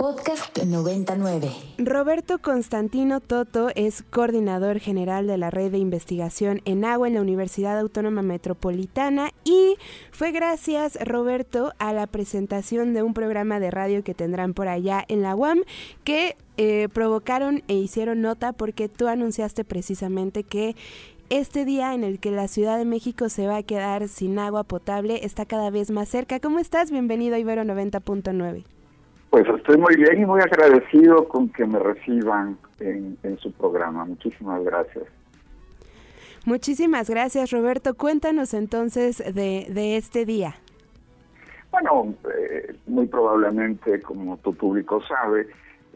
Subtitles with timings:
[0.00, 1.50] Podcast 99.
[1.78, 7.20] Roberto Constantino Toto es coordinador general de la red de investigación en agua en la
[7.20, 9.74] Universidad Autónoma Metropolitana y
[10.12, 15.04] fue gracias, Roberto, a la presentación de un programa de radio que tendrán por allá
[15.08, 15.64] en la UAM
[16.04, 20.76] que eh, provocaron e hicieron nota porque tú anunciaste precisamente que
[21.28, 24.62] este día en el que la Ciudad de México se va a quedar sin agua
[24.62, 26.38] potable está cada vez más cerca.
[26.38, 26.92] ¿Cómo estás?
[26.92, 28.77] Bienvenido a Ibero 90.9.
[29.30, 34.04] Pues estoy muy bien y muy agradecido con que me reciban en, su programa.
[34.04, 35.04] Muchísimas gracias.
[36.46, 37.94] Muchísimas gracias, Roberto.
[37.94, 40.54] Cuéntanos entonces de, de este día.
[41.70, 45.48] Bueno, eh, muy probablemente, como tu público sabe,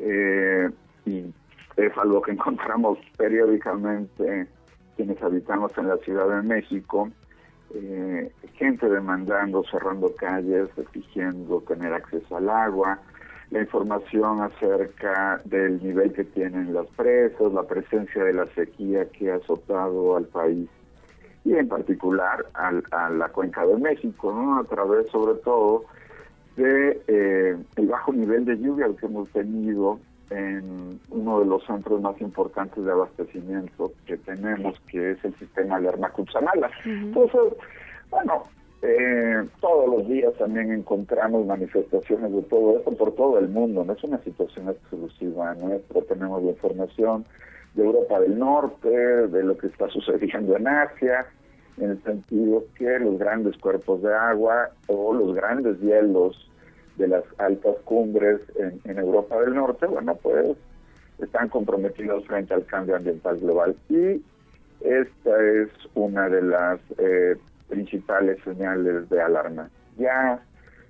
[0.00, 0.68] eh,
[1.06, 1.32] y
[1.76, 4.46] es algo que encontramos periódicamente
[4.96, 7.08] quienes habitamos en la Ciudad de México,
[7.74, 12.98] eh, gente demandando, cerrando calles, exigiendo tener acceso al agua,
[13.50, 19.32] la información acerca del nivel que tienen las presas, la presencia de la sequía que
[19.32, 20.68] ha azotado al país
[21.44, 24.58] y en particular a la cuenca de México, ¿no?
[24.58, 25.84] a través sobre todo
[26.56, 29.98] de eh, el bajo nivel de lluvia que hemos tenido
[30.30, 35.80] en uno de los centros más importantes de abastecimiento que tenemos, que es el sistema
[35.80, 36.70] Lerma Cutzamala.
[36.84, 37.40] Entonces,
[38.10, 38.44] bueno,
[38.82, 43.92] eh, todos los días también encontramos manifestaciones de todo esto por todo el mundo, no
[43.92, 47.26] es una situación exclusiva nuestra, tenemos la información
[47.74, 51.26] de Europa del Norte, de lo que está sucediendo en Asia,
[51.76, 56.50] en el sentido que los grandes cuerpos de agua o los grandes hielos
[56.96, 60.56] de las altas cumbres en, Europa del Norte, bueno, pues
[61.18, 63.76] están comprometidos frente al cambio ambiental global.
[63.88, 64.22] Y
[64.80, 67.36] esta es una de las eh,
[67.90, 69.68] principales señales de alarma.
[69.98, 70.40] Ya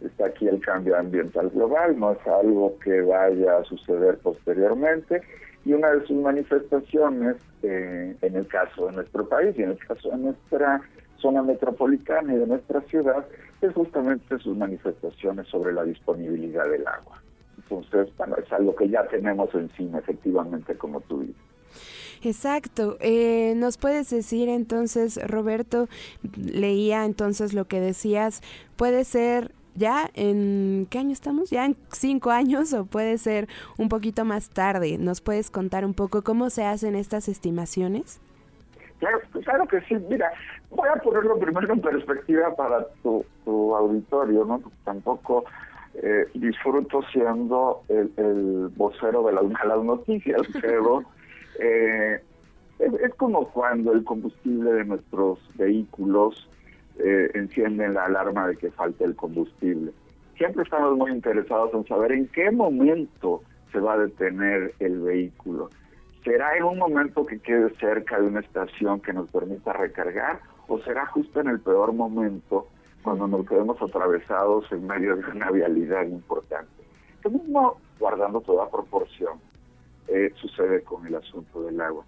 [0.00, 5.22] está aquí el cambio ambiental global, no es algo que vaya a suceder posteriormente,
[5.64, 9.78] y una de sus manifestaciones, eh, en el caso de nuestro país y en el
[9.78, 10.80] caso de nuestra
[11.16, 13.26] zona metropolitana y de nuestra ciudad,
[13.60, 17.20] es justamente sus manifestaciones sobre la disponibilidad del agua.
[17.56, 21.47] Entonces, bueno, es algo que ya tenemos encima, efectivamente, como tú dices.
[22.22, 22.96] Exacto.
[23.00, 25.88] Eh, ¿Nos puedes decir entonces, Roberto,
[26.36, 28.42] leía entonces lo que decías,
[28.76, 31.50] puede ser ya en qué año estamos?
[31.50, 34.98] Ya en cinco años o puede ser un poquito más tarde.
[34.98, 38.20] ¿Nos puedes contar un poco cómo se hacen estas estimaciones?
[38.98, 39.94] Claro, claro que sí.
[40.08, 40.32] Mira,
[40.70, 44.60] voy a ponerlo primero en perspectiva para tu, auditorio, ¿no?
[44.84, 45.44] Tampoco
[45.94, 51.04] eh, disfruto siendo el, vocero de las malas noticias, pero
[51.58, 52.20] eh,
[52.78, 56.48] es, como cuando el combustible de nuestros vehículos
[56.98, 59.92] eh, encienden la alarma de que falta el combustible.
[60.36, 63.42] Siempre estamos muy interesados en saber en qué momento
[63.72, 65.70] se va a detener el vehículo.
[66.24, 70.78] ¿Será en un momento que quede cerca de una estación que nos permita recargar o
[70.80, 72.68] será justo en el peor momento
[73.02, 76.70] cuando nos quedemos atravesados en medio de una vialidad importante?
[77.24, 79.40] Lo mismo, guardando toda proporción,
[80.08, 82.04] eh, sucede con el asunto del agua.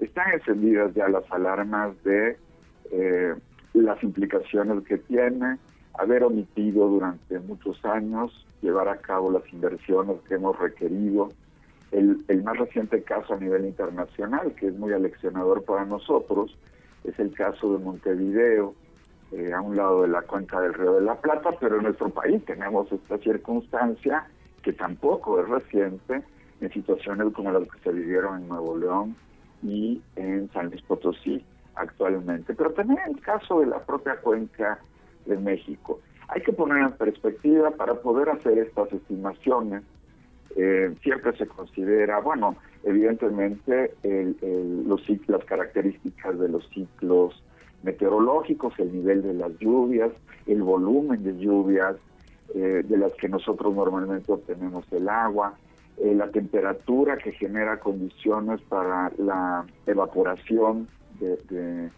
[0.00, 2.36] Están encendidas ya las alarmas de
[2.90, 3.34] eh,
[3.74, 5.58] las implicaciones que tiene
[5.94, 11.28] haber omitido durante muchos años llevar a cabo las inversiones que hemos requerido.
[11.92, 16.56] El, el más reciente caso a nivel internacional, que es muy aleccionador para nosotros,
[17.04, 18.74] es el caso de Montevideo,
[19.32, 22.08] eh, a un lado de la cuenca del Río de la Plata, pero en nuestro
[22.10, 24.26] país tenemos esta circunstancia
[24.62, 26.22] que tampoco es reciente,
[26.60, 29.16] en situaciones como las que se vivieron en Nuevo León
[29.62, 31.44] y en San Luis Potosí
[31.74, 34.78] actualmente, pero también el caso de la propia cuenca
[35.26, 36.00] de México.
[36.28, 39.82] Hay que poner en perspectiva para poder hacer estas estimaciones.
[40.56, 47.42] Eh, siempre se considera, bueno, evidentemente los, las características de los ciclos
[47.82, 50.12] meteorológicos, el nivel de las lluvias,
[50.46, 51.96] el volumen de lluvias
[52.54, 55.54] eh, de las que nosotros normalmente obtenemos el agua,
[55.98, 60.88] eh, la temperatura que genera condiciones para la evaporación
[61.20, 61.90] de,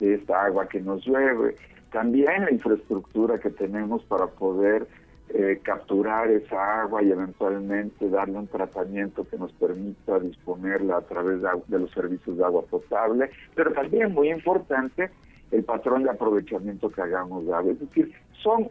[0.00, 1.56] esta agua que nos llueve,
[1.92, 4.88] también la infraestructura que tenemos para poder
[5.28, 11.40] eh, capturar esa agua y eventualmente darle un tratamiento que nos permita disponerla a través
[11.68, 15.10] de, los servicios de agua potable, pero también muy importante
[15.50, 17.72] el patrón de aprovechamiento que hagamos de agua.
[17.72, 18.12] Es decir,
[18.42, 18.68] son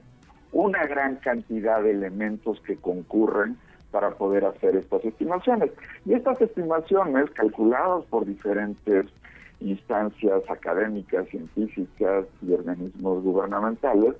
[0.51, 3.57] una gran cantidad de elementos que concurren
[3.91, 5.71] para poder hacer estas estimaciones.
[6.05, 9.05] Y estas estimaciones, calculadas por diferentes
[9.59, 14.15] instancias académicas, científicas y organismos gubernamentales,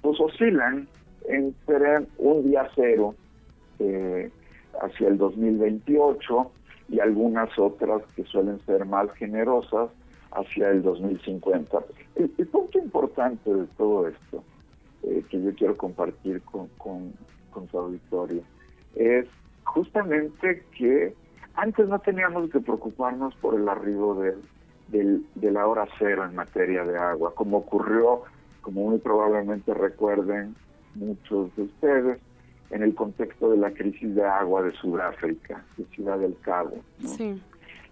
[0.00, 0.88] pues oscilan
[1.28, 3.14] entre un día cero,
[3.78, 4.30] eh,
[4.80, 6.50] hacia el 2028
[6.88, 9.90] y algunas otras que suelen ser más generosas
[10.32, 11.78] hacia el 2050.
[12.16, 14.44] El, punto importante de todo esto
[15.02, 17.12] eh, que yo quiero compartir con, con,
[17.70, 18.42] su auditorio
[18.96, 19.26] es
[19.64, 21.14] justamente que
[21.54, 26.84] antes no teníamos que preocuparnos por el arribo de, de la hora cero en materia
[26.84, 28.22] de agua, como ocurrió,
[28.62, 30.54] como muy probablemente recuerden
[30.94, 32.18] muchos de ustedes,
[32.70, 36.76] en el contexto de la crisis de agua de Sudáfrica, de Ciudad del Cabo.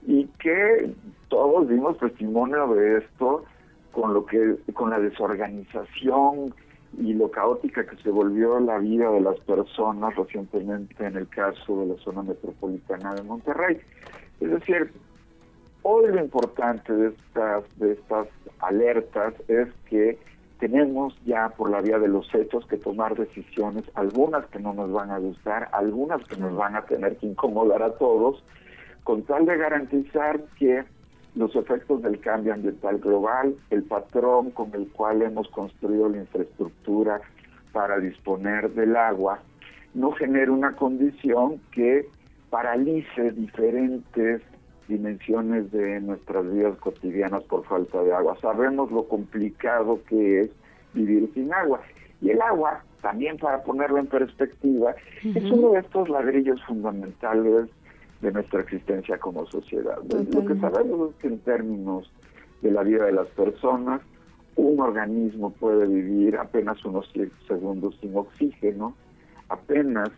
[0.07, 0.93] Y que
[1.29, 3.45] todos dimos testimonio de esto
[3.93, 6.55] con lo que con la desorganización
[6.99, 11.81] y lo caótica que se volvió la vida de las personas recientemente en el caso
[11.81, 13.81] de la zona metropolitana de Monterrey.
[14.41, 14.93] Es decir,
[15.83, 18.29] hoy lo importante de estas de estas
[18.61, 20.19] alertas es que
[20.59, 24.91] tenemos ya por la vía de los hechos que tomar decisiones, algunas que no nos
[24.93, 28.43] van a gustar, algunas que nos van a tener que incomodar a todos,
[29.03, 30.85] con tal de garantizar que
[31.35, 37.21] los efectos del cambio ambiental global, el patrón con el cual hemos construido la infraestructura
[37.73, 39.41] para disponer del agua,
[39.95, 42.07] no genere una condición que
[42.51, 44.43] paralice diferentes
[44.87, 48.37] dimensiones de nuestras vidas cotidianas por falta de agua.
[48.41, 50.51] Sabemos lo complicado que es
[50.93, 51.81] vivir sin agua.
[52.21, 57.71] Y el agua, también para ponerlo en perspectiva, es uno de estos ladrillos fundamentales
[58.25, 59.99] de nuestra existencia como sociedad.
[60.09, 62.11] Lo que sabemos es que en términos
[62.63, 64.01] de la vida de las personas,
[64.57, 67.13] un organismo puede vivir apenas unos
[67.47, 68.95] segundos sin oxígeno,
[69.49, 70.09] apenas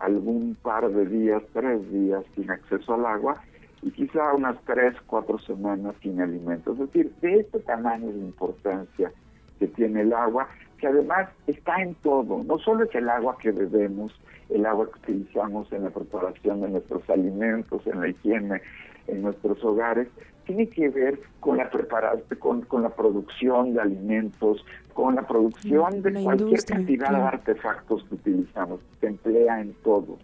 [0.00, 3.40] algún par de días, tres días sin acceso al agua,
[3.82, 6.78] y quizá unas tres, cuatro semanas sin alimentos.
[6.80, 9.12] Es decir, de este tamaño de importancia
[9.60, 10.48] que tiene el agua,
[10.82, 14.12] que además está en todo, no solo es el agua que bebemos,
[14.50, 18.60] el agua que utilizamos en la preparación de nuestros alimentos, en la higiene,
[19.06, 20.08] en nuestros hogares,
[20.44, 26.20] tiene que ver con la preparación, con, la producción de alimentos, con la producción de
[26.20, 30.18] cualquier cantidad de artefactos que utilizamos, se emplea en todo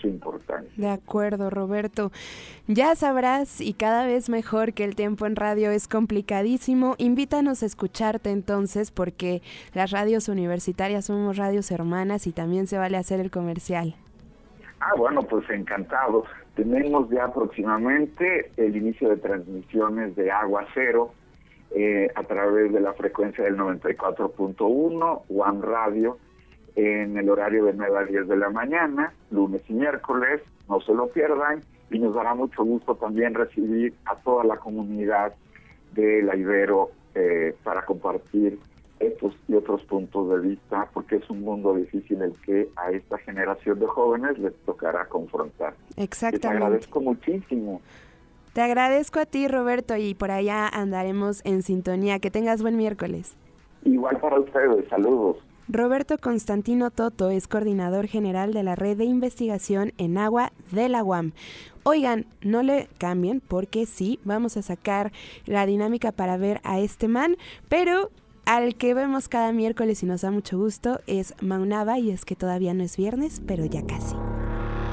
[0.00, 0.70] su importancia.
[0.76, 2.10] De acuerdo, Roberto.
[2.66, 6.94] Ya sabrás y cada vez mejor que el tiempo en radio es complicadísimo.
[6.98, 9.42] Invítanos a escucharte entonces porque
[9.74, 13.94] las radios universitarias somos radios hermanas y también se vale hacer el comercial.
[14.80, 16.24] Ah, bueno, pues encantado.
[16.54, 21.12] Tenemos ya próximamente el inicio de transmisiones de Agua Cero
[21.74, 26.18] eh, a través de la frecuencia del 94.1, One Radio,
[26.76, 30.92] en el horario de 9 a 10 de la mañana, lunes y miércoles, no se
[30.92, 31.60] lo pierdan
[31.90, 35.34] y nos dará mucho gusto también recibir a toda la comunidad
[35.92, 38.58] de la Ibero eh, para compartir
[38.98, 43.18] estos y otros puntos de vista, porque es un mundo difícil el que a esta
[43.18, 45.74] generación de jóvenes les tocará confrontar.
[45.96, 46.48] Exactamente.
[46.48, 47.80] Te agradezco muchísimo.
[48.52, 52.20] Te agradezco a ti, Roberto, y por allá andaremos en sintonía.
[52.20, 53.36] Que tengas buen miércoles.
[53.84, 55.38] Igual para ustedes, saludos.
[55.68, 61.02] Roberto Constantino Toto es coordinador general de la red de investigación en agua de la
[61.02, 61.32] UAM.
[61.84, 65.12] Oigan, no le cambien porque sí, vamos a sacar
[65.46, 67.36] la dinámica para ver a este man,
[67.68, 68.10] pero
[68.44, 72.36] al que vemos cada miércoles y nos da mucho gusto es Maunaba y es que
[72.36, 74.16] todavía no es viernes, pero ya casi.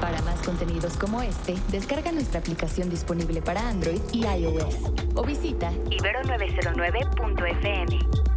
[0.00, 4.76] Para más contenidos como este, descarga nuestra aplicación disponible para Android y iOS
[5.14, 8.31] o visita ibero909.fm.